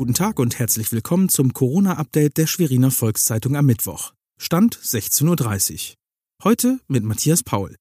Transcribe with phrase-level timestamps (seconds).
[0.00, 4.14] Guten Tag und herzlich willkommen zum Corona-Update der Schweriner Volkszeitung am Mittwoch.
[4.38, 5.94] Stand 16.30 Uhr.
[6.42, 7.76] Heute mit Matthias Paul.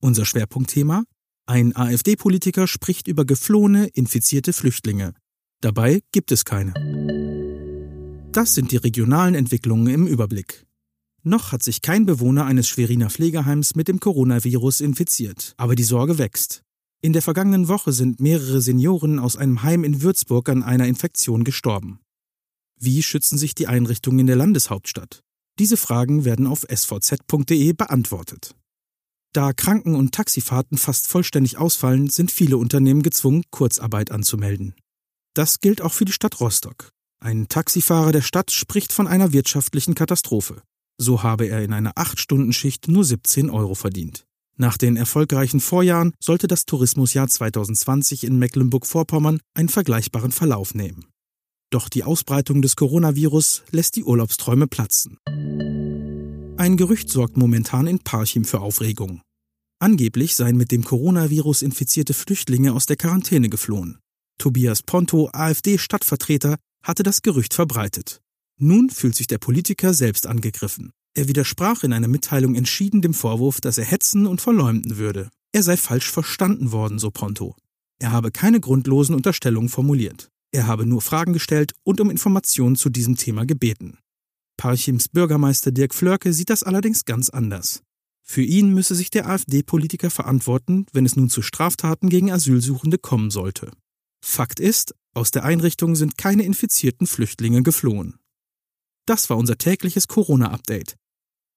[0.00, 1.04] Unser Schwerpunktthema?
[1.44, 5.12] Ein AfD-Politiker spricht über geflohene, infizierte Flüchtlinge.
[5.60, 6.72] Dabei gibt es keine.
[8.32, 10.64] Das sind die regionalen Entwicklungen im Überblick.
[11.22, 16.16] Noch hat sich kein Bewohner eines Schweriner Pflegeheims mit dem Coronavirus infiziert, aber die Sorge
[16.16, 16.62] wächst.
[17.00, 21.44] In der vergangenen Woche sind mehrere Senioren aus einem Heim in Würzburg an einer Infektion
[21.44, 22.00] gestorben.
[22.80, 25.22] Wie schützen sich die Einrichtungen in der Landeshauptstadt?
[25.60, 28.56] Diese Fragen werden auf svz.de beantwortet.
[29.32, 34.74] Da Kranken- und Taxifahrten fast vollständig ausfallen, sind viele Unternehmen gezwungen, Kurzarbeit anzumelden.
[35.34, 36.90] Das gilt auch für die Stadt Rostock.
[37.20, 40.62] Ein Taxifahrer der Stadt spricht von einer wirtschaftlichen Katastrophe.
[40.98, 44.27] So habe er in einer 8-Stunden-Schicht nur 17 Euro verdient.
[44.60, 51.06] Nach den erfolgreichen Vorjahren sollte das Tourismusjahr 2020 in Mecklenburg-Vorpommern einen vergleichbaren Verlauf nehmen.
[51.70, 55.18] Doch die Ausbreitung des Coronavirus lässt die Urlaubsträume platzen.
[56.56, 59.22] Ein Gerücht sorgt momentan in Parchim für Aufregung.
[59.78, 64.00] Angeblich seien mit dem Coronavirus infizierte Flüchtlinge aus der Quarantäne geflohen.
[64.38, 68.20] Tobias Ponto, AfD-Stadtvertreter, hatte das Gerücht verbreitet.
[68.58, 70.90] Nun fühlt sich der Politiker selbst angegriffen.
[71.14, 75.30] Er widersprach in einer Mitteilung entschieden dem Vorwurf, dass er hetzen und verleumden würde.
[75.52, 77.56] Er sei falsch verstanden worden, so Ponto.
[77.98, 80.30] Er habe keine grundlosen Unterstellungen formuliert.
[80.52, 83.98] Er habe nur Fragen gestellt und um Informationen zu diesem Thema gebeten.
[84.56, 87.82] Parchims Bürgermeister Dirk Flörke sieht das allerdings ganz anders.
[88.22, 93.30] Für ihn müsse sich der AfD-Politiker verantworten, wenn es nun zu Straftaten gegen Asylsuchende kommen
[93.30, 93.70] sollte.
[94.22, 98.18] Fakt ist, aus der Einrichtung sind keine infizierten Flüchtlinge geflohen.
[99.08, 100.96] Das war unser tägliches Corona-Update.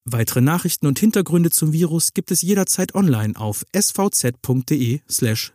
[0.05, 5.01] Weitere Nachrichten und Hintergründe zum Virus gibt es jederzeit online auf svz.de/corona.
[5.09, 5.53] slash